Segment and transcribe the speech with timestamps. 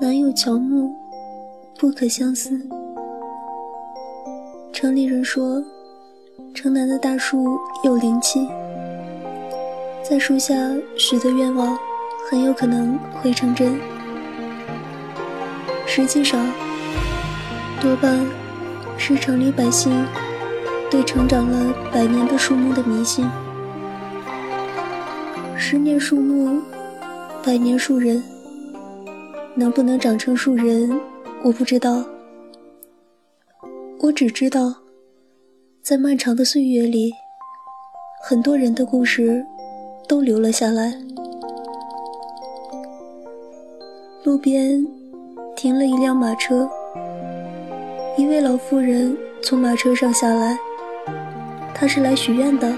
[0.00, 0.92] 南有乔木，
[1.78, 2.60] 不可相思。
[4.72, 5.62] 城里人说，
[6.52, 8.44] 城南的大树有灵气，
[10.02, 10.52] 在树下
[10.96, 11.78] 许的愿望
[12.28, 13.78] 很有可能会成真。
[15.86, 16.44] 实际上，
[17.80, 18.18] 多半
[18.98, 20.04] 是城里百姓
[20.90, 23.24] 对成长了百年的树木的迷信。
[25.56, 26.60] 十年树木，
[27.44, 28.20] 百年树人。
[29.56, 30.90] 能不能长成树人，
[31.44, 32.04] 我不知道。
[34.00, 34.74] 我只知道，
[35.80, 37.12] 在漫长的岁月里，
[38.20, 39.44] 很多人的故事
[40.08, 40.92] 都留了下来。
[44.24, 44.84] 路边
[45.54, 46.68] 停了一辆马车，
[48.18, 50.58] 一位老妇人从马车上下来，
[51.72, 52.74] 她是来许愿的。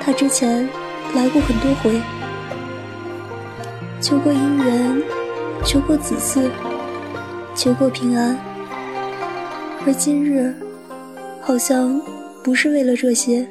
[0.00, 0.66] 她之前
[1.14, 2.00] 来过很多回，
[4.00, 5.21] 求过姻缘。
[5.64, 6.50] 求过子嗣，
[7.54, 8.36] 求过平安，
[9.86, 10.52] 而今日
[11.40, 12.00] 好像
[12.42, 13.46] 不是为了这些。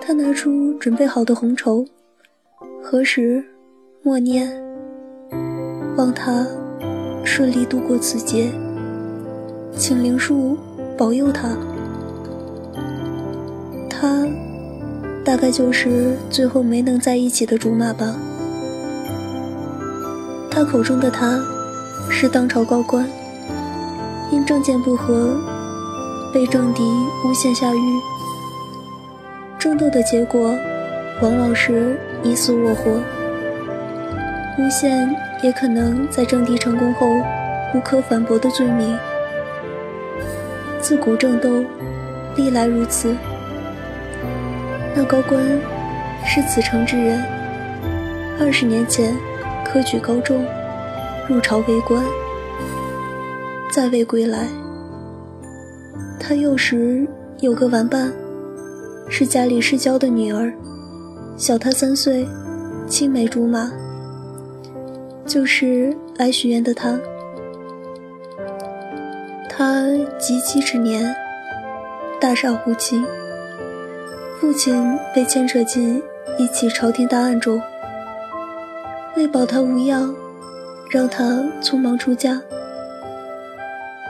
[0.00, 1.86] 他拿出准备好的红绸，
[2.82, 3.44] 何时
[4.02, 4.50] 默念，
[5.96, 6.46] 望他
[7.22, 8.50] 顺利度过此劫，
[9.76, 10.56] 请灵树
[10.96, 11.56] 保佑他。
[13.88, 14.26] 他
[15.24, 18.16] 大概就是最后没能在一起的竹马吧。
[20.56, 21.38] 他口中的他，
[22.08, 23.06] 是当朝高官，
[24.32, 25.36] 因政见不合，
[26.32, 26.82] 被政敌
[27.22, 28.00] 诬陷下狱。
[29.58, 30.56] 争斗的结果，
[31.20, 32.90] 往往是你死我活。
[34.56, 37.06] 诬陷也可能在政敌成功后，
[37.74, 38.96] 无可反驳的罪名。
[40.80, 41.62] 自古争斗，
[42.34, 43.14] 历来如此。
[44.94, 45.38] 那高官
[46.24, 47.22] 是此城之人，
[48.40, 49.14] 二十年前。
[49.66, 50.46] 科举高中，
[51.28, 52.02] 入朝为官，
[53.70, 54.46] 再未归来。
[56.20, 57.06] 他幼时
[57.40, 58.12] 有个玩伴，
[59.08, 60.52] 是家里世交的女儿，
[61.36, 62.26] 小他三岁，
[62.88, 63.70] 青梅竹马。
[65.26, 66.98] 就是来许愿的他。
[69.48, 69.84] 他
[70.18, 71.12] 及笄之年，
[72.20, 73.04] 大煞胡妻，
[74.40, 76.00] 父亲被牵扯进
[76.38, 77.60] 一起朝廷大案中。
[79.16, 80.14] 为保他无恙，
[80.90, 82.38] 让他匆忙出家。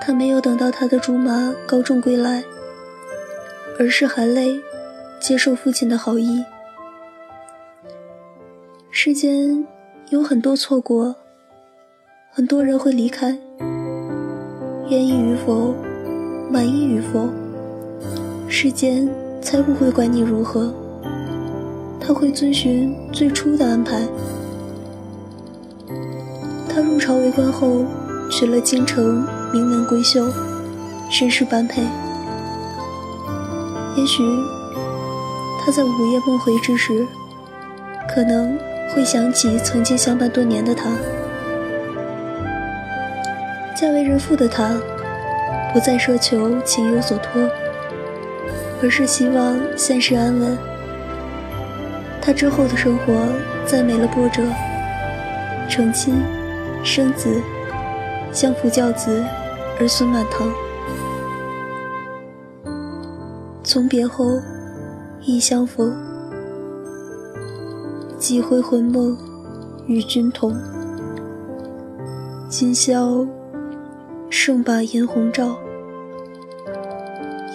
[0.01, 2.43] 他没有等到他的竹马高中归来，
[3.79, 4.61] 而是含泪
[5.21, 6.45] 接受父亲的好意。
[8.91, 9.65] 世间
[10.11, 11.15] 有很多错过，
[12.33, 13.39] 很多人会离开，
[14.89, 15.73] 愿意与否，
[16.51, 17.29] 满意与否，
[18.49, 19.09] 世间
[19.41, 20.75] 才不会管你如何，
[22.01, 24.03] 他会遵循最初的安排。
[27.07, 27.85] 朝为官后，
[28.29, 30.27] 娶了京城名门闺秀，
[31.09, 31.81] 身世般配。
[33.95, 34.25] 也许
[35.61, 37.07] 他在午夜梦回之时，
[38.13, 38.59] 可能
[38.93, 40.91] 会想起曾经相伴多年的他。
[43.77, 44.75] 嫁为人妇的他，
[45.73, 47.49] 不再奢求情有所托，
[48.83, 50.59] 而是希望现世安稳。
[52.21, 53.15] 他之后的生活
[53.65, 54.43] 再没了波折，
[55.69, 56.21] 成亲。
[56.87, 57.43] 生子，
[58.33, 59.21] 相夫教子，
[59.81, 60.49] 儿孙满堂。
[63.65, 64.41] 从别后，
[65.21, 65.93] 亦相逢。
[68.19, 69.19] 几回魂梦，
[69.89, 70.57] 与君同。
[72.49, 73.27] 今宵，
[74.31, 75.57] 胜把颜红照。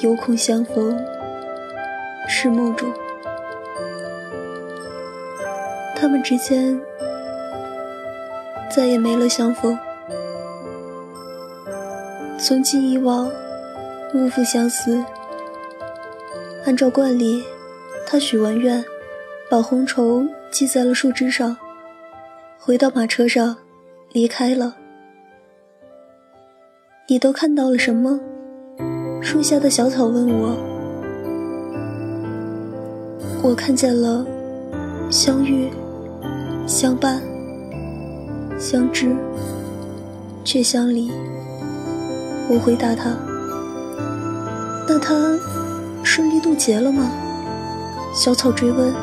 [0.02, 1.00] 有恐相逢，
[2.28, 2.92] 是梦中。
[5.96, 6.78] 他们之间。
[8.74, 9.78] 再也没了相逢。
[12.40, 13.30] 从今以往，
[14.16, 15.04] 勿复相思。
[16.66, 17.44] 按照惯例，
[18.08, 18.84] 他许完愿，
[19.50, 21.56] 把红绸系在了树枝上，
[22.58, 23.56] 回到马车上，
[24.12, 24.76] 离开了。
[27.08, 28.20] 你都看到了什么？
[29.22, 30.56] 树下的小草问我。
[33.44, 34.26] 我看见了，
[35.10, 35.70] 相遇，
[36.66, 37.31] 相伴。
[38.62, 39.16] 相知，
[40.44, 41.12] 却相离。
[42.48, 43.18] 我回答他
[44.88, 45.36] ：“那他
[46.04, 47.10] 顺利渡劫了吗？”
[48.14, 48.94] 小草追问。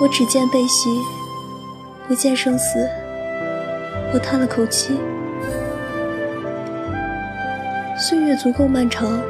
[0.00, 0.88] 我只见悲喜，
[2.06, 2.88] 不见生死。
[4.14, 4.96] 我叹了口气。
[7.98, 9.20] 岁月足够漫长，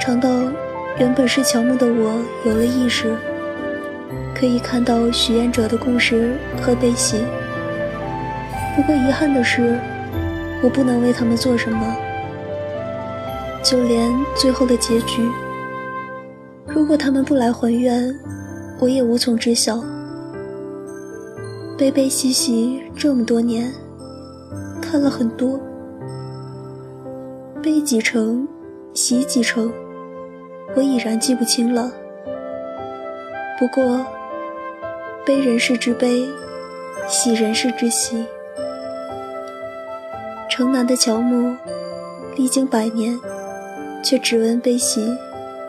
[0.00, 0.30] 长到
[0.98, 3.14] 原本是乔木的我有了意识。
[4.34, 7.24] 可以看到许愿者的故事和悲喜，
[8.74, 9.78] 不过遗憾的是，
[10.62, 11.96] 我不能为他们做什么，
[13.62, 15.30] 就连最后的结局，
[16.66, 18.12] 如果他们不来还愿，
[18.80, 19.82] 我也无从知晓。
[21.78, 23.72] 悲悲喜喜这么多年，
[24.82, 25.58] 看了很多，
[27.62, 28.46] 悲几成，
[28.92, 29.72] 喜几成，
[30.76, 31.90] 我已然记不清了。
[33.58, 34.04] 不过，
[35.26, 36.28] 悲人世之悲，
[37.08, 38.26] 喜人世之喜。
[40.50, 41.56] 城南的乔木，
[42.36, 43.18] 历经百年，
[44.02, 45.16] 却只闻悲喜，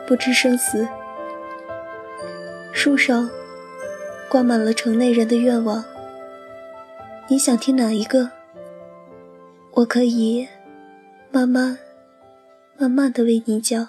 [0.05, 0.85] 不知生死。
[2.73, 3.29] 树上
[4.29, 5.81] 挂满了城内人的愿望。
[7.29, 8.29] 你想听哪一个？
[9.71, 10.45] 我可以
[11.31, 11.77] 慢慢、
[12.77, 13.87] 慢慢的为你讲。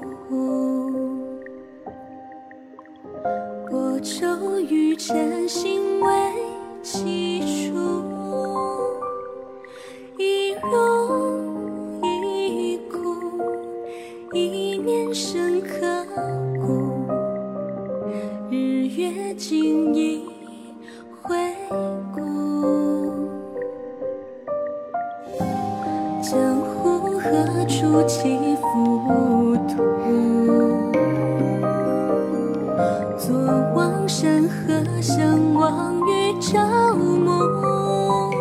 [0.00, 1.26] 湖，
[3.70, 6.12] 我咒与真心为
[6.82, 7.74] 契初，
[10.16, 12.96] 一荣一枯，
[14.32, 16.06] 一念深刻
[16.64, 16.92] 骨，
[18.50, 20.24] 日月尽一
[21.22, 21.36] 回
[22.14, 22.20] 顾，
[26.22, 28.06] 江湖何处？
[35.00, 36.58] 相望于朝
[36.94, 38.32] 暮，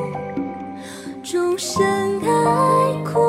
[1.24, 1.86] 众生
[2.21, 2.30] 哀
[3.06, 3.19] 哭。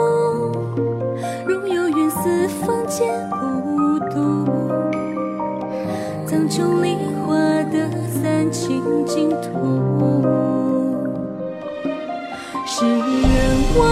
[1.47, 4.47] 如有缘，四方皆孤独。
[6.27, 6.97] 苍穹里，
[7.27, 7.35] 化
[7.71, 9.39] 得三清净土。
[12.65, 12.99] 世人
[13.79, 13.85] 妄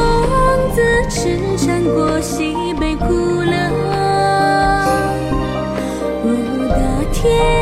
[0.74, 0.80] 自
[1.10, 3.04] 痴，缠过西北苦
[3.42, 3.70] 凉。
[6.24, 6.76] 如大
[7.12, 7.55] 天。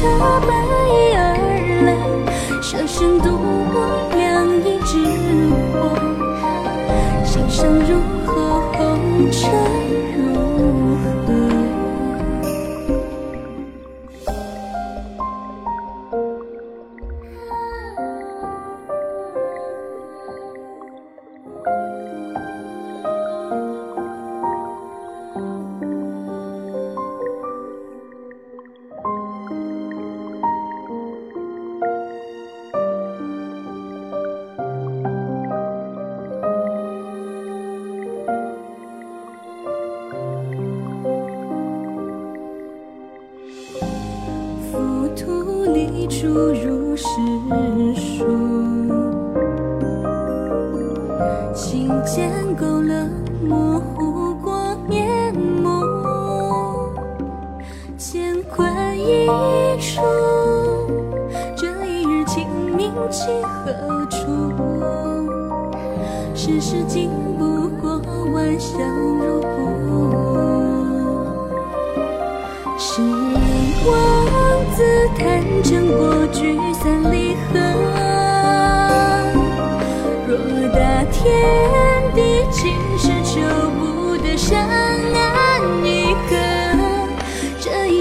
[0.00, 0.06] 他
[0.40, 0.48] 白
[0.86, 1.18] 衣而
[1.86, 1.88] 来，
[2.62, 3.76] 舍身渡我
[4.16, 4.92] 两仪之
[5.72, 5.76] 火，
[7.24, 7.90] 心上如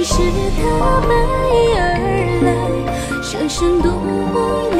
[0.09, 0.13] 是
[0.55, 1.11] 他白
[1.51, 1.83] 衣而
[2.45, 2.47] 来，
[3.21, 4.71] 舍身渡我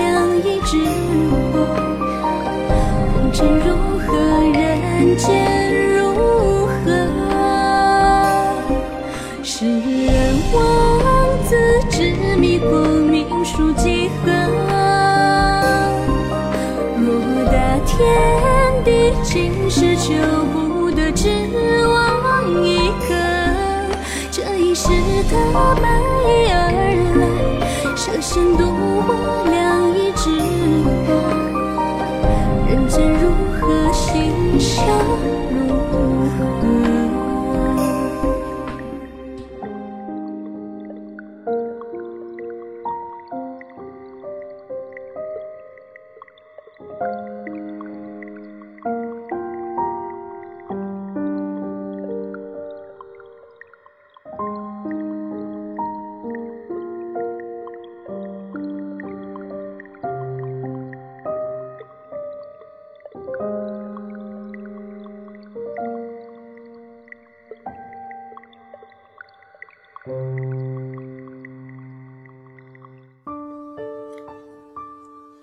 [25.58, 26.56] 他白衣而
[27.18, 27.26] 来，
[27.96, 28.77] 舍身渡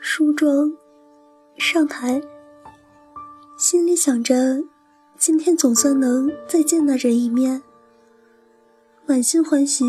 [0.06, 0.70] 梳妆，
[1.56, 2.20] 上台，
[3.58, 4.34] 心里想着
[5.16, 7.62] 今天总算能再见那人一面，
[9.06, 9.82] 满心欢喜，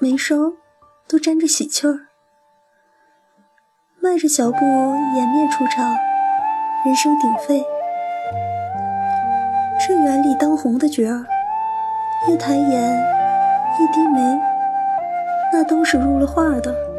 [0.00, 0.54] 眉梢
[1.06, 2.06] 都沾着喜气儿。
[4.00, 4.56] 迈着小步
[5.14, 5.94] 掩面出场，
[6.86, 7.62] 人声鼎沸。
[9.86, 11.26] 这园里当红的角儿，
[12.26, 12.98] 一抬眼，
[13.78, 14.40] 一低眉，
[15.52, 16.89] 那都是入了画的。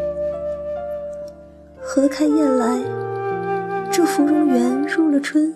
[1.94, 2.80] 荷开燕来，
[3.92, 5.54] 这芙蓉园入了春，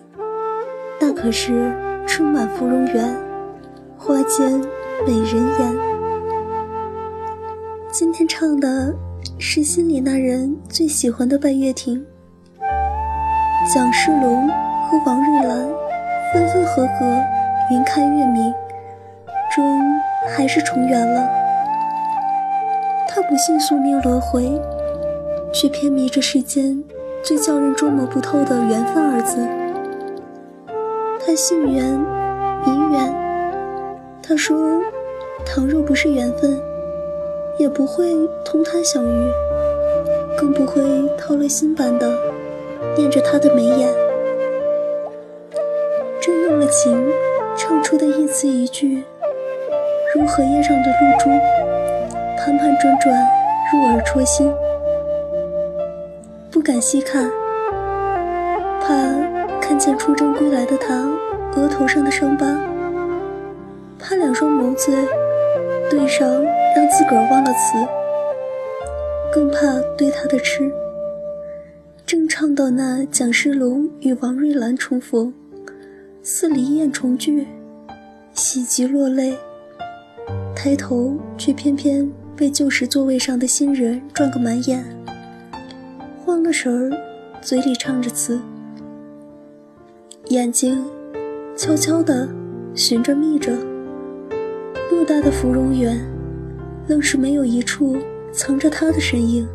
[1.00, 1.72] 那可是
[2.06, 3.15] 春满芙蓉园，
[3.98, 4.51] 花间
[5.08, 5.77] 美人颜。
[7.89, 8.94] 今天唱的。
[9.38, 12.06] 是心里那人最喜欢的半月亭。
[13.74, 15.58] 蒋世龙和王瑞兰
[16.32, 17.24] 分分合合，
[17.72, 18.54] 云开月明，
[19.54, 19.82] 终
[20.27, 21.27] 还是重圆了。
[23.08, 24.44] 他不信宿命轮回，
[25.56, 26.84] 却偏迷着世间
[27.24, 29.38] 最叫人捉摸不透的缘分二字。
[31.26, 31.98] 他信缘，
[32.66, 33.16] 迷缘。
[34.22, 34.82] 他说，
[35.46, 36.60] 倘若不是缘分。
[37.58, 39.32] 也不会同他相遇，
[40.38, 40.84] 更不会
[41.18, 42.14] 掏了心般的
[42.98, 43.88] 念着他的眉眼。
[46.20, 47.02] 真用了情，
[47.56, 49.06] 唱出的一字一句，
[50.14, 51.30] 如荷叶上的露珠，
[52.38, 53.26] 盘盘转转
[53.72, 54.52] 入耳戳心。
[56.66, 57.30] 不敢细看，
[58.82, 58.96] 怕
[59.62, 60.96] 看见出征归来的他
[61.56, 62.60] 额头上的伤疤，
[64.00, 64.92] 怕两双眸子
[65.92, 66.28] 对上。
[66.76, 67.78] 让自个儿忘了词，
[69.32, 70.70] 更怕对他的痴。
[72.04, 75.32] 正唱到那蒋世龙与王瑞兰重逢，
[76.24, 77.48] 似离雁重聚，
[78.34, 79.38] 喜极落泪。
[80.56, 84.84] 抬头却偏偏被旧时座位上的新人转个满眼，
[86.46, 86.92] 了神儿，
[87.42, 88.40] 嘴里唱着词，
[90.25, 90.86] 眼睛
[91.58, 92.30] 悄悄地
[92.75, 93.52] 寻着觅着，
[94.92, 96.00] 偌大的芙蓉园。
[96.88, 97.98] 愣是没有一处
[98.32, 99.48] 藏着他的身影，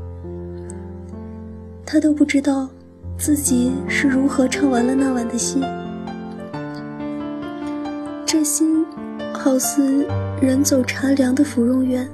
[1.86, 2.68] 他都不知道
[3.16, 5.60] 自己是如何唱完了那晚的戏。
[8.26, 8.84] 这心
[9.32, 10.04] 好似
[10.42, 12.08] 人走茶凉的芙蓉园，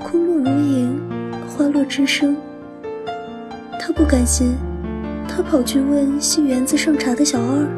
[0.00, 1.00] 空落如影，
[1.48, 2.36] 花落知声。
[3.86, 4.56] 他不甘心，
[5.28, 7.68] 他跑去问戏园子上茶的小二，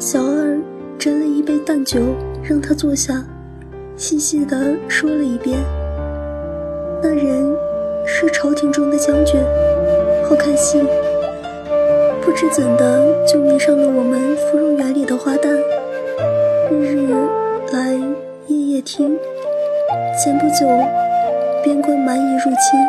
[0.00, 0.58] 小二
[0.98, 2.00] 斟了一杯淡酒，
[2.42, 3.24] 让他坐下。
[3.94, 5.56] 细细地说了一遍，
[7.00, 7.56] 那人
[8.04, 9.40] 是朝廷中的将军，
[10.28, 10.82] 好看戏，
[12.20, 15.56] 不知怎的就迷上了我们芙蓉园里的花旦，
[16.68, 17.14] 日日
[17.72, 17.92] 来
[18.48, 19.16] 夜夜听。
[20.20, 20.66] 前不久，
[21.62, 22.80] 边关蛮夷入侵，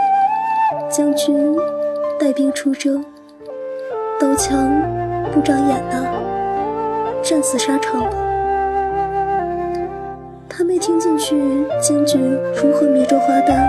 [0.89, 1.55] 将军
[2.21, 3.03] 带兵出征，
[4.19, 4.79] 刀枪
[5.33, 6.05] 不长眼的，
[7.23, 8.11] 战死沙场了。
[10.47, 12.21] 他没听进去将军
[12.53, 13.67] 如何迷着花旦，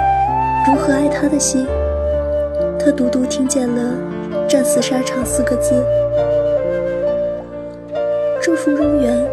[0.68, 1.66] 如何爱他的戏，
[2.78, 3.94] 他独独听见了
[4.47, 5.73] “战死沙场”四个字。
[8.42, 9.26] 这芙蓉园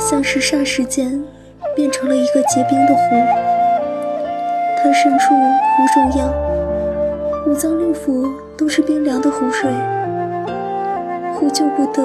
[0.00, 1.22] 像是霎时间
[1.76, 3.16] 变成了一个结冰的湖，
[4.82, 6.34] 他身处湖中央，
[7.46, 9.72] 五脏六腑都是冰凉的湖水，
[11.34, 12.02] 呼救不得，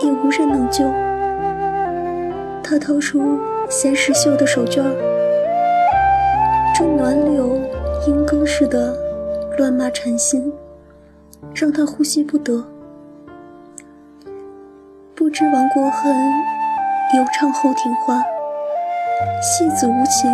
[0.00, 0.84] 也无人能救。
[2.62, 3.38] 他掏出。
[3.70, 4.82] 闲石绣的手绢
[6.76, 7.58] 正，暖柳
[8.06, 8.94] 莺歌似的
[9.56, 10.52] 乱骂禅心，
[11.54, 12.62] 让他呼吸不得。
[15.14, 16.14] 不知亡国恨
[17.16, 18.22] 犹唱后庭花，
[19.40, 20.30] 戏子无情，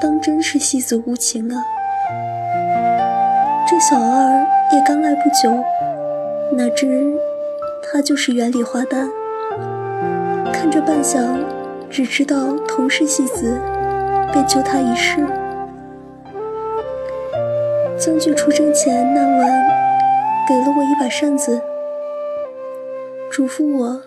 [0.00, 1.60] 当真是戏子无情啊！
[3.66, 5.50] 这小二也刚来不久，
[6.56, 7.14] 哪知
[7.82, 9.08] 他就是园里花旦，
[10.52, 11.20] 看着半晌。
[11.90, 13.56] 只知道同是戏子，
[14.32, 15.24] 便求他一试。
[17.96, 19.62] 将军出征前那晚，
[20.48, 21.60] 给了我一把扇子，
[23.30, 24.02] 嘱咐我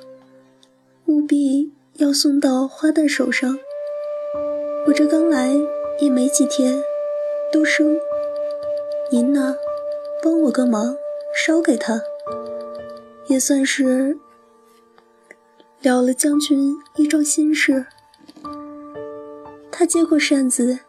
[1.06, 3.58] 务必要送到花旦手上。
[4.88, 5.56] 我这刚来
[6.02, 6.82] 也没几天，
[7.54, 7.98] 都生。
[9.10, 9.56] 您呢，
[10.48, 10.96] 我个忙，
[11.36, 12.02] 捎给他，
[13.28, 14.18] 也算是。
[15.82, 17.86] 了了将军一桩心事，
[19.70, 20.80] 他接过扇子，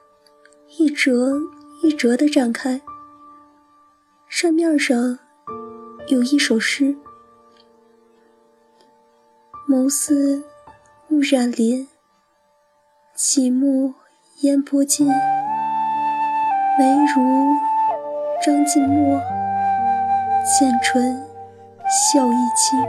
[0.79, 1.41] 一折
[1.83, 2.81] 一折地展开，
[4.29, 5.19] 扇面上
[6.07, 6.97] 有一首诗
[9.69, 10.45] ：“眸似
[11.11, 11.89] 雾染林，
[13.17, 13.95] 起目
[14.43, 15.09] 烟波尽，
[16.79, 17.23] 眉如
[18.47, 19.21] 张晋墨，
[20.49, 21.15] 见春
[21.87, 22.81] 笑意轻。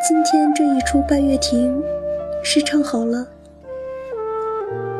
[0.00, 1.82] 今天这一出《拜月亭》
[2.42, 3.26] 是唱好了，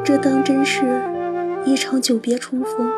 [0.04, 1.02] 这当真是
[1.64, 2.90] 一场久别重逢。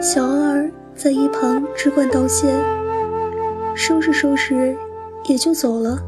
[0.00, 2.50] 小二在一旁只管道谢，
[3.74, 4.74] 收拾收拾
[5.26, 5.98] 也就走了。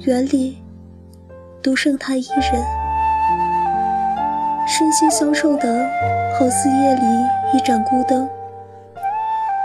[0.00, 0.58] 园里
[1.62, 2.64] 独剩他一人，
[4.66, 5.88] 身心消瘦的，
[6.36, 7.02] 好似夜里
[7.54, 8.28] 一盏孤灯。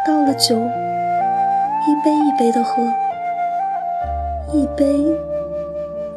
[0.06, 2.84] 倒了酒，一杯一杯的喝，
[4.54, 4.86] 一杯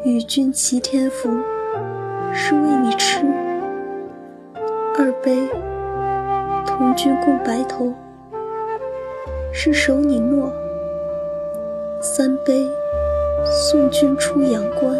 [0.03, 1.29] 与君齐天福，
[2.31, 3.25] 是为你痴；
[4.99, 5.49] 二杯。
[6.67, 7.93] 同君共白头，
[9.53, 10.51] 是守你诺；
[12.01, 12.67] 三杯
[13.45, 14.93] 送君出阳关，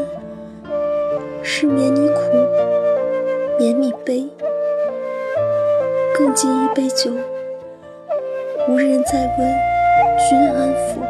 [1.44, 2.22] 是免你苦，
[3.57, 4.27] 绵密杯。
[6.17, 7.12] 更尽一杯酒，
[8.69, 9.55] 无人再问
[10.29, 11.01] 君安否，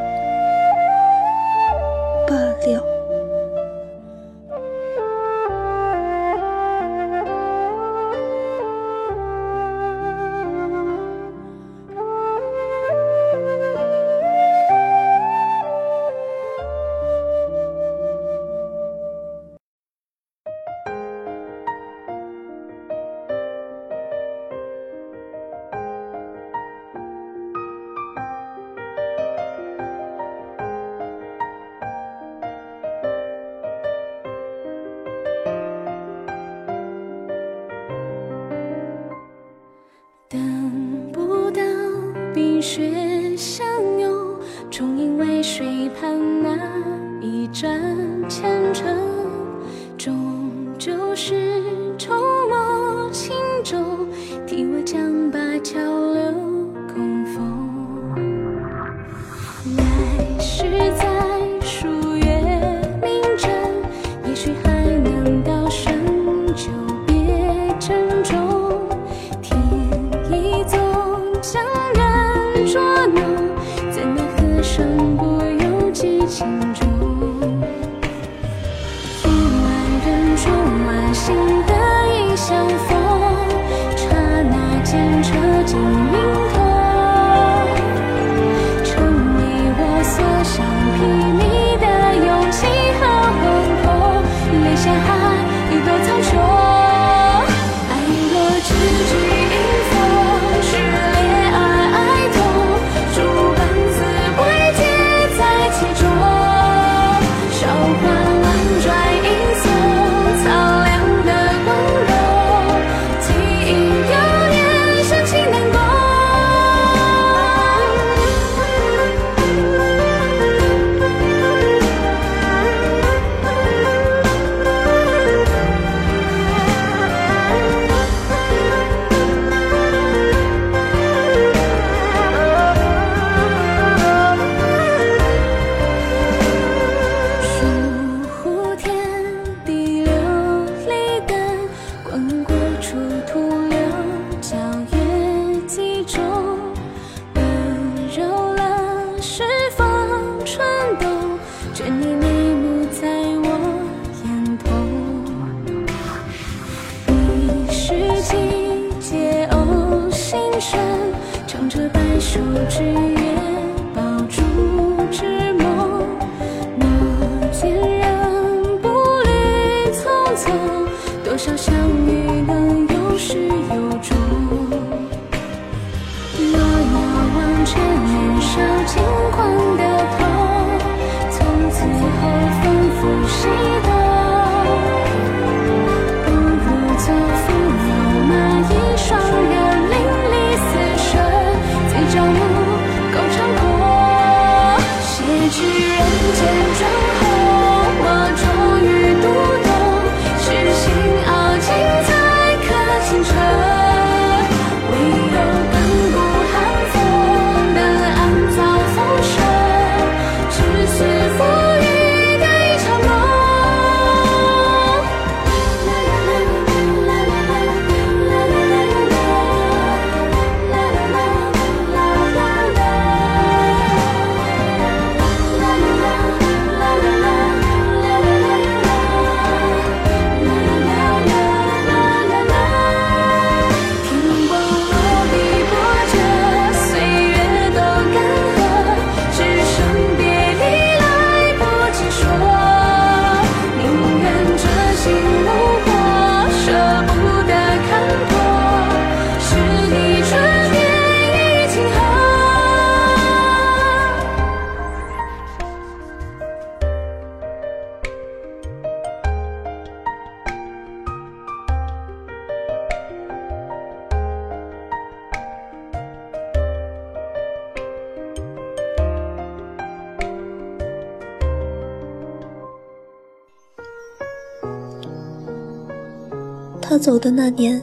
[276.96, 277.82] 他走的那年，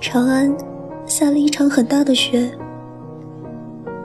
[0.00, 0.50] 长安
[1.04, 2.50] 下了一场很大的雪。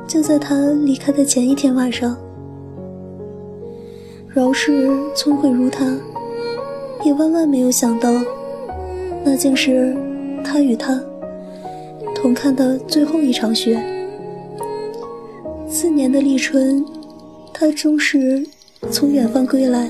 [0.06, 2.18] 就在他离开的前一天晚上，
[4.28, 5.86] 饶是聪慧如他，
[7.06, 8.10] 也万万没有想到，
[9.24, 9.96] 那竟是
[10.44, 11.02] 他与他
[12.14, 13.82] 同看的最后一场雪。
[15.70, 16.86] 四年的立春，
[17.54, 18.46] 他终是
[18.90, 19.88] 从远方归来，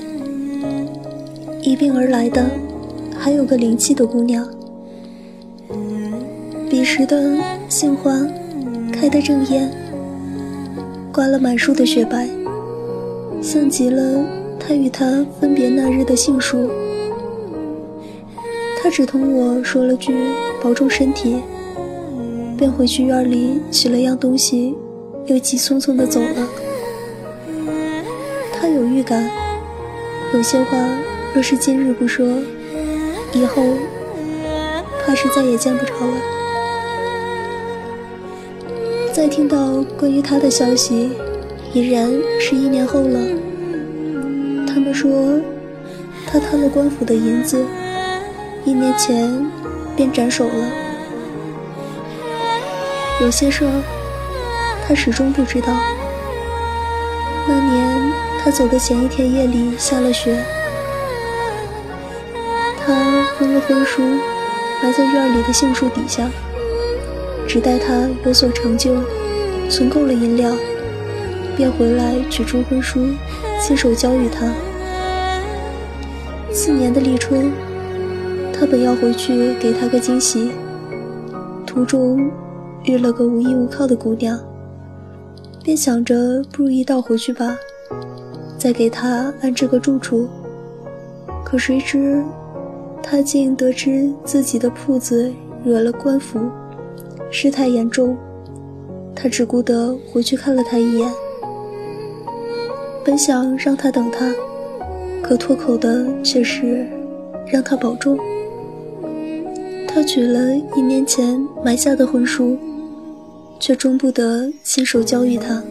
[1.60, 2.48] 一并而来的
[3.22, 4.44] 还有个灵气的姑娘。
[6.68, 8.20] 彼时的杏花
[8.92, 9.70] 开得正艳。
[11.12, 12.28] 挂了满树的雪白，
[13.40, 14.24] 像极了
[14.58, 16.68] 他与她分别那日的杏树。
[18.82, 20.12] 他只同我说了句
[20.60, 21.36] “保重身体”，
[22.58, 24.74] 便回去院里取了样东西，
[25.26, 26.48] 又急匆匆地走了。
[28.52, 29.30] 他有预感，
[30.34, 30.76] 有些话
[31.34, 32.26] 若是今日不说，
[33.32, 33.62] 以后
[35.04, 36.14] 怕是再也见不着了。
[39.12, 41.12] 再听到关于他的消息，
[41.72, 43.18] 已然是一年后了。
[44.66, 45.40] 他们说，
[46.26, 47.64] 他贪了官府的银子，
[48.64, 49.46] 一年前
[49.94, 50.72] 便斩首了。
[53.20, 53.82] 有些事儿，
[54.86, 55.68] 他始终不知道。
[57.46, 60.42] 那年他走的前一天夜里下了雪，
[62.84, 64.00] 他封了婚书，
[64.80, 66.30] 埋在院里的杏树底下。
[67.48, 68.94] 只待他有所成就，
[69.68, 70.56] 存够了银两，
[71.56, 73.00] 便回来取出婚书，
[73.60, 74.54] 亲手交与他。
[76.52, 77.50] 次年的立春，
[78.52, 80.52] 他本要回去给他个惊喜，
[81.66, 82.30] 途中
[82.84, 84.38] 遇了个无依无靠的姑娘，
[85.64, 87.56] 便想着不如一道回去吧，
[88.56, 90.28] 再给他安置个住处。
[91.44, 92.22] 可谁知，
[93.02, 95.32] 他竟得知自己的铺子
[95.64, 96.40] 惹了官府。
[97.30, 98.16] 事态严重，
[99.14, 101.10] 他只顾得回去看了他一眼。
[103.04, 104.32] 本想让他等他，
[105.22, 106.86] 可脱口的却是
[107.46, 108.18] 让他保重。
[109.88, 112.56] 他取了一年前埋下的婚书，
[113.58, 115.62] 却终不得亲手交予他。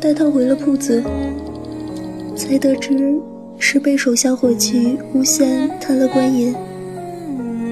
[0.00, 1.02] 待他回了铺子，
[2.36, 3.18] 才得知
[3.66, 6.54] 是被手下伙计诬陷贪了官银。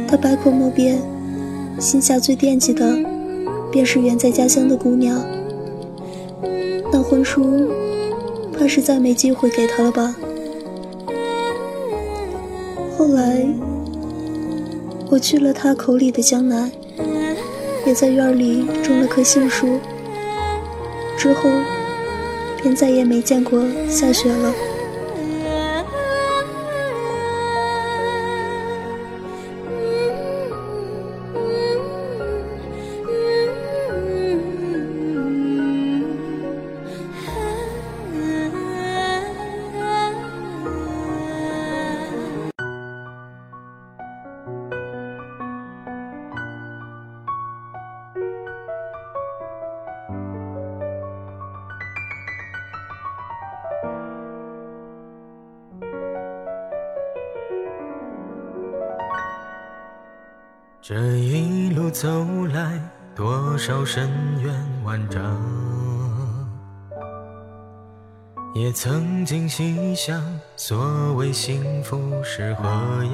[0.09, 0.99] 他百口莫辩。
[1.79, 2.97] 心下最惦记的，
[3.71, 5.23] 便是远在家乡的姑娘。
[6.91, 7.71] 那婚书，
[8.57, 10.17] 怕是再没机会给他了吧。
[12.97, 13.47] 后来，
[15.11, 16.71] 我去了他口里的江南，
[17.87, 19.79] 也在院里种了棵杏树。
[21.19, 21.51] 之后，
[22.63, 24.55] 便再也没见过下雪了。
[63.65, 64.11] 少深
[64.43, 65.23] 渊万丈，
[68.57, 70.21] 也曾经细想，
[70.57, 72.65] 所谓幸福是何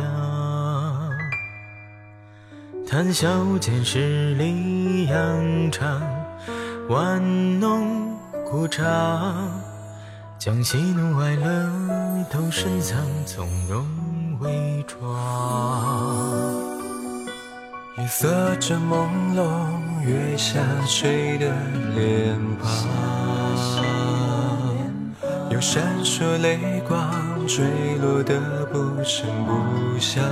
[0.00, 1.10] 样？
[2.88, 6.00] 谈笑间，十里扬长，
[6.88, 8.16] 玩弄
[8.50, 8.86] 古掌，
[10.38, 13.86] 将喜怒哀乐都深藏，从容
[14.40, 14.98] 伪装。
[17.98, 19.42] 夜色正朦胧，
[20.04, 21.46] 月下垂的
[21.94, 22.68] 脸庞，
[25.50, 27.10] 有闪烁泪光
[27.46, 27.64] 坠
[28.00, 28.38] 落的
[28.72, 30.22] 不声不响，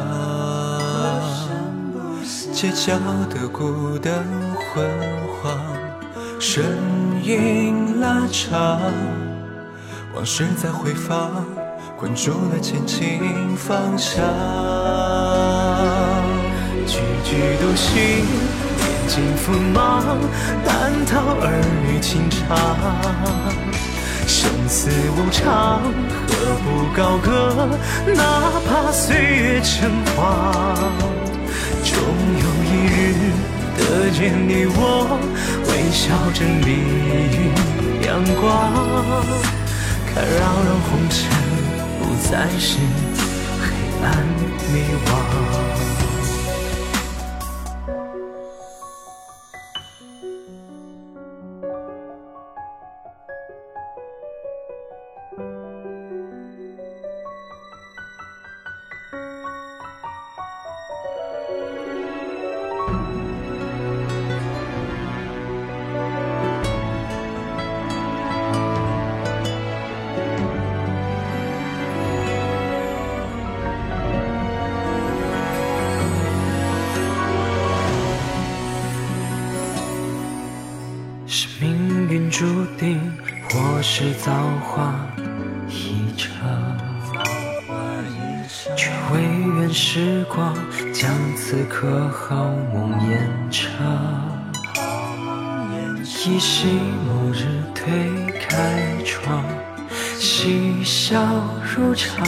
[2.52, 2.98] 街角
[3.28, 4.12] 的孤灯
[4.72, 4.88] 昏
[5.42, 5.52] 黄，
[6.38, 6.64] 身
[7.22, 8.80] 影拉长，
[10.14, 11.44] 往事在回放，
[11.98, 14.22] 困住了前进方向。
[16.86, 18.24] 句句都行，
[19.06, 20.18] 尽锋芒，
[20.64, 22.38] 难逃儿女情长。
[24.26, 25.80] 生死无常，
[26.28, 26.30] 何
[26.62, 26.66] 不
[26.96, 27.68] 高歌？
[28.14, 28.20] 哪
[28.66, 30.52] 怕岁月成荒，
[31.84, 31.94] 终
[32.42, 33.32] 有一日
[33.78, 35.18] 得见你我，
[35.68, 36.66] 微笑着蜜
[37.32, 37.52] 语
[38.04, 38.08] 阳
[38.40, 38.44] 光。
[40.12, 41.16] 看，扰攘红尘，
[41.98, 42.78] 不再是
[43.60, 43.64] 黑。
[44.02, 44.04] 暗
[44.72, 44.74] 迷
[45.06, 45.85] 惘。
[92.16, 92.34] 好
[92.72, 93.62] 梦延长。
[96.02, 96.66] 依稀
[97.06, 99.44] 某日推开窗，
[100.18, 101.22] 嬉笑
[101.62, 102.26] 如常。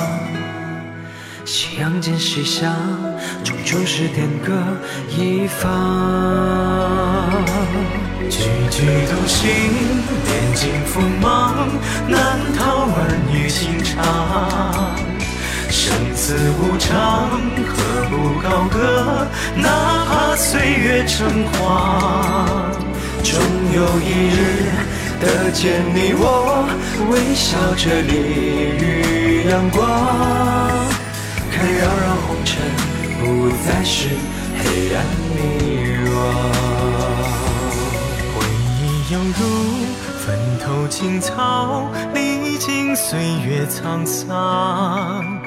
[1.44, 2.72] 夕阳间西下，
[3.42, 4.52] 终究是天各
[5.16, 5.66] 一方。
[8.30, 8.38] 句
[8.70, 9.48] 句独行，
[10.24, 11.66] 年尽锋芒，
[12.06, 15.17] 难逃儿女情长。
[15.88, 17.30] 生死无常，
[17.66, 17.72] 何
[18.10, 19.26] 不高歌？
[19.56, 22.70] 哪怕岁月成荒，
[23.24, 23.40] 终
[23.72, 24.38] 有一日
[25.18, 26.68] 得见你我，
[27.10, 28.12] 微笑着立
[28.84, 29.80] 于阳光。
[31.50, 32.60] 看扰扰红尘，
[33.18, 34.10] 不再是
[34.58, 34.96] 黑暗
[35.32, 35.40] 迷
[36.04, 36.14] 惘。
[38.34, 38.36] 回
[38.76, 39.40] 忆犹如
[40.18, 45.37] 坟头青草，历经岁月沧桑。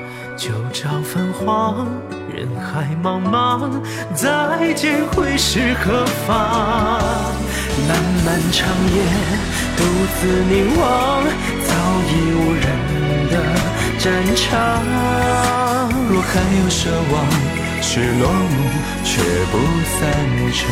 [0.42, 1.86] 旧照泛黄，
[2.34, 3.70] 人海茫茫，
[4.16, 7.00] 再见会是何方？
[7.88, 9.04] 漫漫长夜，
[9.78, 9.84] 独
[10.18, 11.24] 自凝望，
[11.68, 11.70] 早
[12.10, 12.66] 已无人
[13.30, 13.34] 的
[14.00, 14.50] 战场。
[16.10, 17.14] 若还有奢望，
[17.84, 18.56] 是落幕
[19.04, 19.54] 却不
[19.86, 20.02] 散
[20.52, 20.66] 场。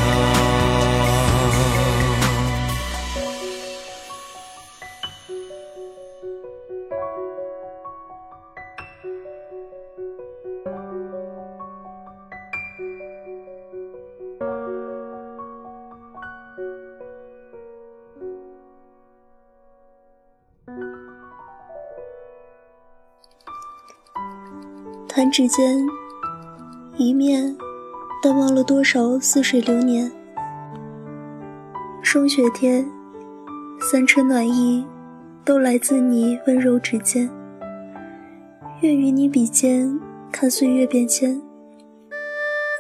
[25.12, 25.84] 弹指间，
[26.96, 27.58] 一面，
[28.22, 30.10] 淡忘了多少似水流年。
[32.04, 32.88] 霜雪天，
[33.82, 34.86] 三春暖意，
[35.44, 37.28] 都来自你温柔指尖。
[38.82, 40.00] 愿与你比肩，
[40.32, 41.42] 看岁月变迁。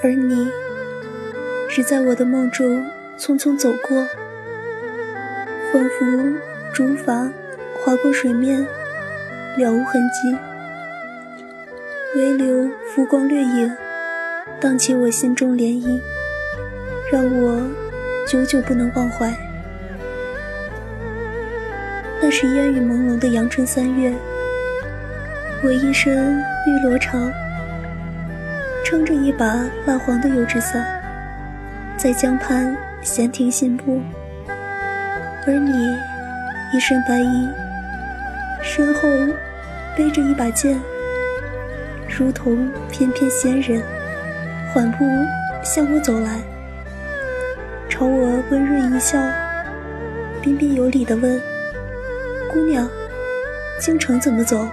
[0.04, 0.48] 而你，
[1.68, 2.86] 只在我的梦中
[3.18, 3.98] 匆匆走过，
[5.74, 6.06] 仿佛
[6.72, 7.32] 竹筏
[7.84, 8.62] 划过水面，
[9.58, 10.49] 了无痕迹。
[12.16, 13.72] 唯留浮光掠影，
[14.60, 16.02] 荡起我心中涟漪，
[17.12, 17.62] 让我
[18.28, 19.32] 久久不能忘怀。
[22.20, 24.12] 那是烟雨朦胧的阳春三月，
[25.64, 27.32] 我一身绿罗裳，
[28.84, 30.84] 撑着一把蜡黄的油纸伞，
[31.96, 34.02] 在江畔闲庭信步，
[35.46, 35.96] 而你
[36.76, 37.48] 一身白衣，
[38.64, 39.02] 身后
[39.96, 40.76] 背着一把剑。
[42.20, 43.82] 如同翩翩仙人，
[44.74, 45.06] 缓步
[45.64, 46.42] 向我走来，
[47.88, 49.18] 朝我温润一笑，
[50.42, 51.42] 彬彬有礼地问
[52.52, 52.86] ：“姑娘，
[53.80, 54.68] 京城怎么走？”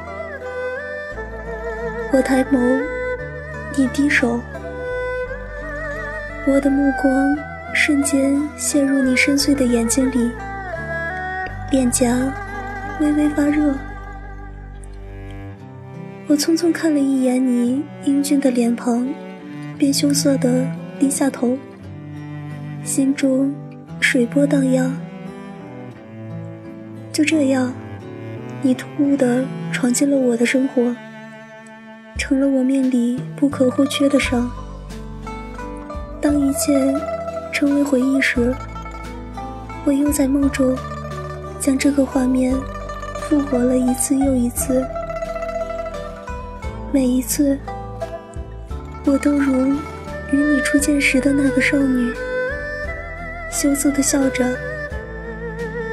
[2.11, 2.82] 我抬眸，
[3.76, 4.40] 你低首，
[6.48, 7.38] 我的目光
[7.72, 10.32] 瞬间陷入你深邃的眼睛里，
[11.70, 12.09] 脸颊
[12.98, 13.72] 微微发热。
[16.28, 19.08] 我匆匆看了一眼你英俊的脸庞，
[19.78, 20.66] 便羞涩地
[20.98, 21.56] 低下头，
[22.82, 23.54] 心中
[24.00, 24.96] 水波荡漾。
[27.12, 27.72] 就这样，
[28.60, 30.96] 你突兀地闯进了我的生活，
[32.18, 34.50] 成了我命里不可或缺的伤。
[36.20, 36.92] 当一切
[37.52, 38.52] 成为回忆时，
[39.84, 40.76] 我又在梦中
[41.60, 42.52] 将这个画面
[43.20, 44.84] 复活了一次又一次。
[46.92, 47.59] 每一次，
[49.05, 49.75] 我都如
[50.33, 52.12] 与你初见时的那个少女，
[53.51, 54.44] 羞涩的笑着，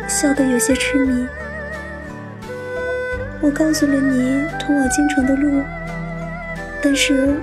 [0.08, 1.28] 笑得有些痴迷。
[3.42, 5.62] 我告诉了你通往京城的路，
[6.82, 7.36] 但是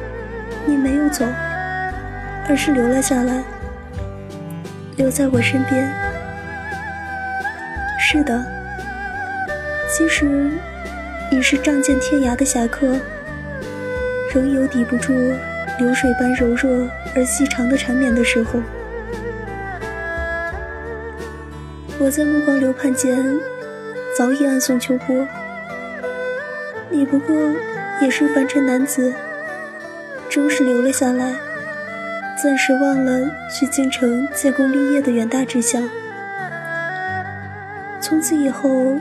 [0.65, 1.27] 你没有走，
[2.49, 3.43] 而是留了下来，
[4.97, 5.93] 留在我身边。
[7.99, 8.43] 是的，
[9.91, 10.51] 其实
[11.31, 12.97] 你是仗剑天涯的侠客。
[14.33, 15.13] 仍有抵不住
[15.79, 18.61] 流水般柔弱而细长的缠绵的时候。
[21.99, 23.39] 我在目光流盼间，
[24.17, 25.27] 早已暗送秋波。
[26.89, 27.37] 你不过
[28.01, 29.13] 也是凡尘男子，
[30.29, 31.35] 终是留了下来，
[32.43, 35.89] 暂时忘了去京城建功立业的远大志向。
[38.01, 38.97] 从此以后，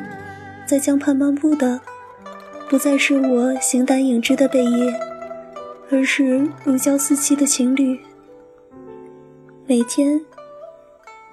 [0.65, 1.79] 在江畔漫步的，
[2.69, 4.93] 不再是我形单影只的背影，
[5.91, 7.99] 而是如胶似漆的情侣。
[9.65, 10.19] 每天。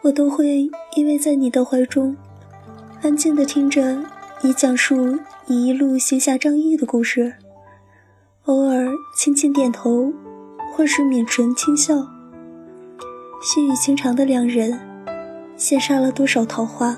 [0.03, 2.17] 我都会依偎在你的怀中，
[3.03, 4.01] 安静地听着
[4.41, 7.35] 你讲述你一路行侠仗义的故事，
[8.45, 10.13] 偶尔轻轻点头，
[10.73, 12.07] 或是抿唇轻笑。
[13.43, 14.79] 细雨情长的两人，
[15.59, 16.97] 羡煞了多少桃花？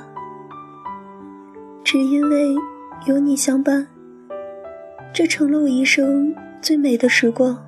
[1.82, 2.54] 只因为
[3.06, 3.86] 有你相伴，
[5.14, 7.64] 这成了我一生最美的时光。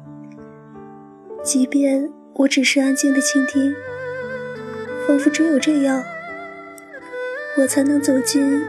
[1.42, 3.74] 即便我只是安静的倾听。
[5.06, 6.04] 仿佛只有这样，
[7.58, 8.62] 我才能走进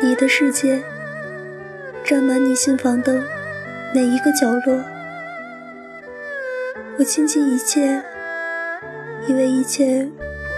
[0.00, 0.82] 你的世界，
[2.02, 3.22] 占满你心房的
[3.94, 4.82] 每一个角落。
[6.98, 8.02] 我倾尽一切，
[9.26, 10.08] 以为一切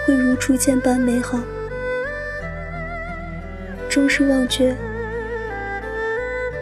[0.05, 1.39] 会如初见般美好，
[3.89, 4.73] 终是忘却。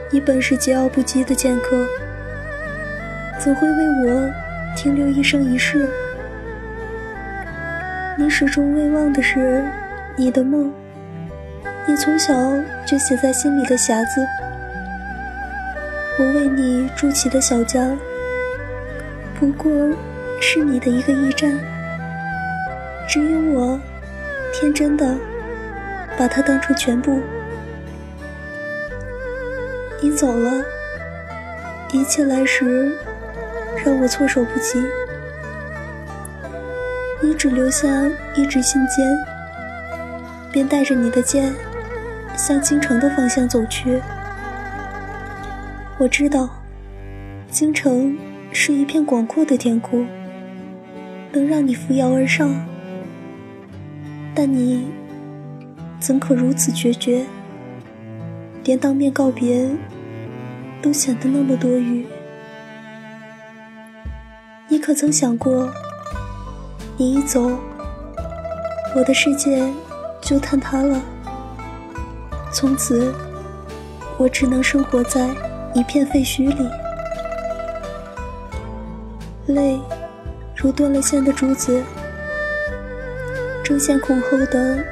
[0.09, 1.85] 你本是桀骜不羁的剑客，
[3.43, 4.31] 怎会为我
[4.73, 5.85] 停留一生一世？
[8.17, 9.61] 你始终未忘的是
[10.15, 10.71] 你的梦，
[11.85, 12.33] 你从小
[12.87, 14.25] 就写在心里的匣子。
[16.17, 17.85] 我为你筑起的小家，
[19.37, 19.69] 不过
[20.39, 21.51] 是你的一个驿站。
[23.09, 23.77] 只有我，
[24.53, 25.17] 天真的
[26.17, 27.21] 把它当成全部。
[30.01, 30.63] 你走了，
[31.91, 32.97] 一切来时
[33.83, 34.79] 让我措手不及。
[37.21, 37.87] 你只留下
[38.35, 39.17] 一纸信笺，
[40.51, 41.53] 便带着你的剑
[42.35, 44.01] 向京城的方向走去。
[45.97, 46.49] 我知道，
[47.49, 48.17] 京城
[48.51, 50.07] 是一片广阔的天空，
[51.31, 52.65] 能让你扶摇而上。
[54.35, 54.87] 但你
[55.99, 57.23] 怎可如此决绝，
[58.63, 59.69] 连当面告别
[60.81, 62.05] 都显得那么多余？
[64.73, 65.71] 你可曾想过？
[66.97, 67.59] 你一走，
[68.95, 69.71] 我的世界
[70.19, 70.99] 就坍塌了。
[72.51, 73.13] 从此，
[74.17, 75.29] 我只能生活在
[75.75, 76.67] 一片废墟里。
[79.45, 79.79] 泪
[80.55, 81.83] 如断了线的珠子，
[83.63, 84.83] 争先恐后的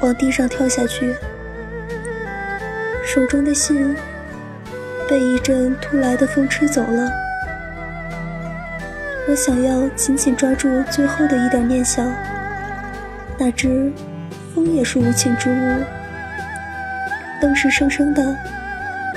[0.00, 1.14] 往地上跳下去。
[3.04, 3.94] 手中的信
[5.08, 7.23] 被一阵突来的风吹走了。
[9.26, 12.06] 我想要紧紧抓住最后的一点念想，
[13.38, 13.90] 哪知
[14.54, 15.84] 风也是无情之物，
[17.40, 18.36] 愣是生生的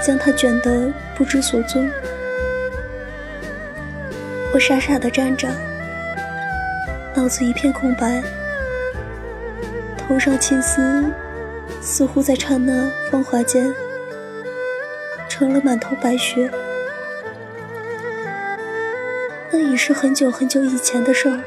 [0.01, 1.87] 将它卷得不知所踪。
[4.53, 5.49] 我傻傻的站着，
[7.13, 8.23] 脑子一片空白，
[9.97, 11.03] 头上青丝
[11.81, 13.71] 似乎在刹那芳华间
[15.27, 16.49] 成了满头白雪。
[19.77, 21.43] 是很久很久以前的事儿，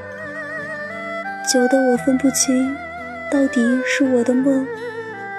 [1.52, 2.74] 久的我分不清，
[3.30, 4.64] 到底是我的梦，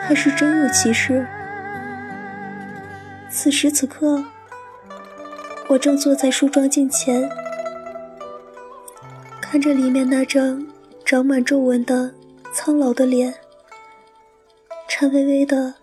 [0.01, 1.25] 还是真有其事。
[3.29, 4.23] 此时此刻，
[5.69, 7.29] 我正坐在梳妆镜前，
[9.41, 10.67] 看着里面那张
[11.05, 12.13] 长满皱纹的
[12.53, 13.33] 苍老的脸，
[14.89, 15.73] 颤巍巍的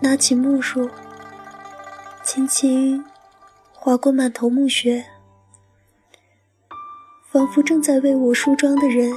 [0.00, 0.90] 拿起木梳，
[2.22, 3.02] 轻轻
[3.72, 5.06] 划过满头暮雪。
[7.36, 9.12] 仿佛正在为我梳妆的人，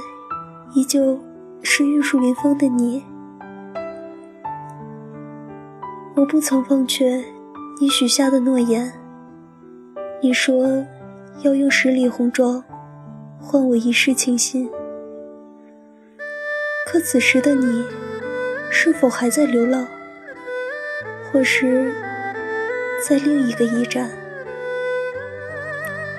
[0.74, 1.18] 依旧
[1.62, 3.02] 是玉树临风的你。
[6.14, 7.24] 我不曾忘却
[7.80, 8.92] 你许下的诺言。
[10.20, 10.84] 你说
[11.40, 12.62] 要用十里红妆
[13.40, 14.68] 换我一世倾心。
[16.92, 17.82] 可此时的你，
[18.70, 19.88] 是否还在流浪，
[21.32, 21.90] 或是
[23.08, 24.10] 在另一个驿站，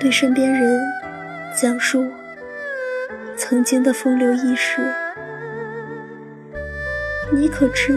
[0.00, 0.91] 对身边人？
[1.54, 2.10] 讲述
[3.36, 4.80] 曾经的风流轶事，
[7.30, 7.92] 你可知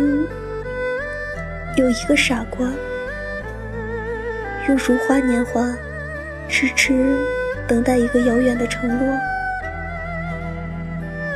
[1.78, 2.68] 有一个傻瓜，
[4.68, 5.74] 用如花年华
[6.50, 7.16] 痴痴
[7.66, 9.18] 等待一个遥远的承诺，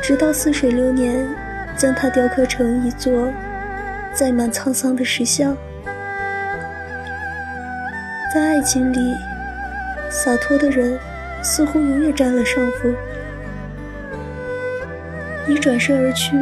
[0.02, 1.26] 直到似水流年
[1.74, 3.32] 将它雕刻成一座
[4.12, 5.56] 载满沧桑的石像。
[8.34, 9.14] 在爱情里，
[10.10, 10.98] 洒脱的人
[11.42, 12.94] 似乎永远占了上风。
[15.46, 16.36] 你转身而去，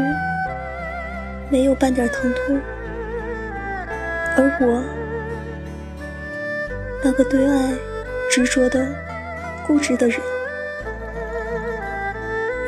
[1.49, 2.61] 没有半点疼痛，
[4.36, 4.82] 而我，
[7.03, 7.72] 那个对爱
[8.30, 8.86] 执着的、
[9.66, 10.20] 固执的人，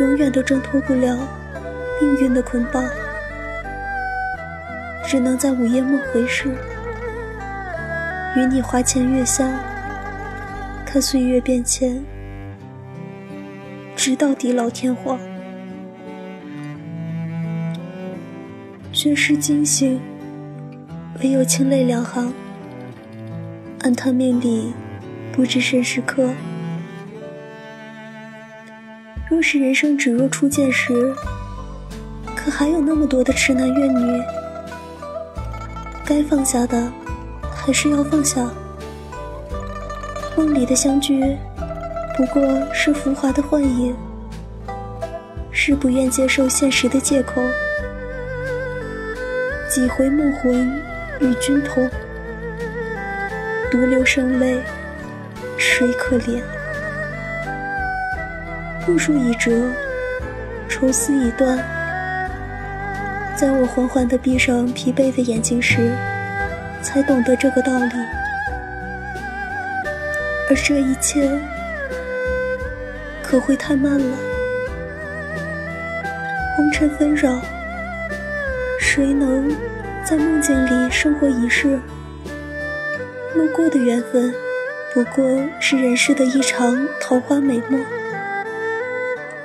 [0.00, 1.18] 永远都挣脱不了
[2.00, 2.88] 命运的捆绑，
[5.04, 6.48] 只能在午夜梦回时，
[8.36, 9.46] 与你花前月下，
[10.86, 12.02] 看岁月变迁，
[14.02, 15.20] 直到地老天荒。
[18.94, 20.00] 绝世惊醒，
[21.22, 22.32] 唯有清泪两行。
[23.80, 24.72] 暗叹命里
[25.32, 26.30] 不知身是客。
[29.28, 31.14] 若是人生只若初见时，
[32.34, 34.22] 可还有那么多的痴男怨女。
[36.06, 36.90] 该放下的，
[37.54, 38.50] 还是要放下。
[40.38, 41.36] 梦里的相聚，
[42.16, 42.42] 不过
[42.72, 43.96] 是浮华的幻影，
[45.50, 47.42] 是不愿接受现实的借口。
[49.68, 50.80] 几回梦魂
[51.20, 51.88] 与君同，
[53.70, 54.60] 独留声泪，
[55.56, 56.42] 谁可怜？
[58.86, 59.50] 路数已折，
[60.68, 61.56] 愁丝已断。
[63.36, 65.90] 在我缓缓地闭上疲惫的眼睛时，
[66.82, 67.92] 才懂得这个道理。
[70.50, 71.30] 而这一切，
[73.30, 74.16] 可会太慢了？
[76.56, 77.40] 红尘纷扰。
[78.80, 79.48] 谁能
[80.04, 81.78] 在梦境里生活一世？
[83.36, 84.34] 路过的缘分，
[84.92, 87.80] 不过是人世的一场桃花美梦。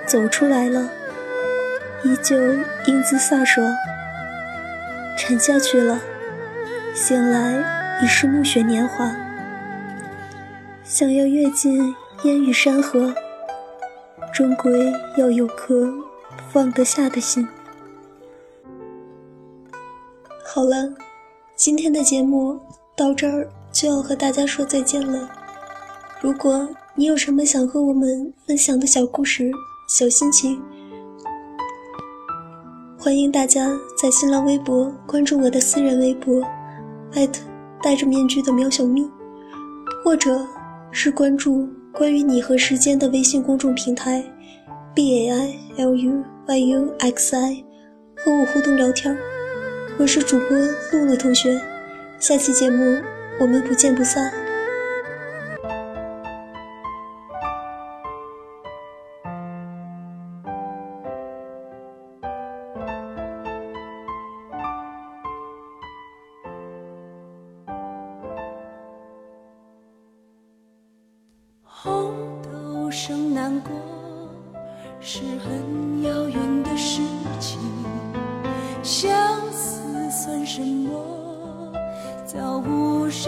[0.08, 0.90] 走出来了，
[2.02, 2.36] 依旧
[2.88, 3.72] 英姿飒爽；
[5.16, 6.00] 沉下去了，
[6.96, 9.16] 醒来已是暮雪年华。
[10.84, 13.14] 想要阅尽烟雨山河，
[14.36, 15.90] 终归要有颗
[16.52, 17.48] 放得下的心。
[20.46, 20.94] 好了，
[21.56, 22.60] 今天的节目
[22.98, 25.30] 到这儿就要和大家说再见了。
[26.20, 29.50] 如果你有什么想和我们分享的小故事、
[29.88, 30.62] 小心情，
[33.00, 36.44] 欢迎大家在新浪微博关注我的私人微博，
[37.14, 37.42] 艾特
[37.82, 39.10] 戴着面具的喵小咪，
[40.04, 40.46] 或者
[40.92, 44.22] 是关注关于你和时间的微信公众平台
[44.94, 47.64] b a i l u y u x i，
[48.18, 49.18] 和我互动聊天。
[49.98, 50.58] 我是主播
[50.92, 51.58] 露露同学，
[52.20, 53.02] 下期节目
[53.40, 54.45] 我们不见不散。
[82.36, 83.24] 早无人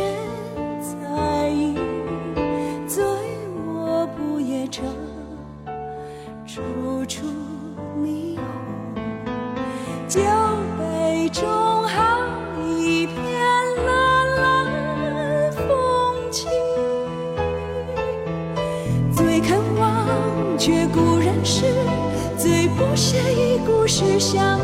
[0.82, 1.78] 在意。
[2.86, 3.06] 醉
[3.66, 4.84] 卧不夜城，
[6.46, 6.62] 处
[7.08, 7.26] 处
[8.04, 8.44] 霓虹。
[10.10, 10.20] 酒
[10.78, 11.48] 杯中
[11.88, 12.28] 好
[12.68, 13.16] 一片
[13.86, 16.50] 蓝蓝风景。
[19.14, 20.06] 最肯忘
[20.58, 21.64] 却故人诗，
[22.38, 24.60] 最不屑一故事相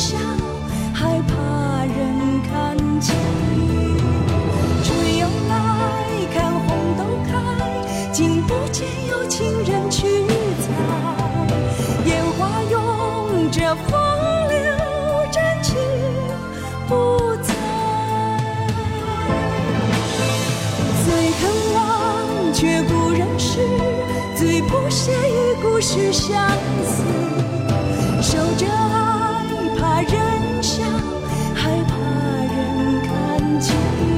[0.00, 0.16] 笑，
[0.94, 1.34] 害怕
[1.84, 2.50] 人看
[3.02, 3.14] 清。
[4.82, 4.88] 春
[5.18, 5.52] 又来，
[6.32, 7.32] 看红豆开，
[8.10, 10.24] 竟不见有情人去
[10.62, 10.64] 采。
[12.06, 13.90] 烟花拥着风
[14.48, 14.56] 流
[15.30, 15.76] 真情
[16.88, 17.52] 不在。
[22.52, 23.58] 却不认识，
[24.36, 26.46] 最不屑与故事相
[26.84, 27.02] 似。
[28.20, 28.99] 守着爱，
[30.02, 30.82] 人笑，
[31.54, 31.96] 还怕。
[32.46, 34.09] 人看见。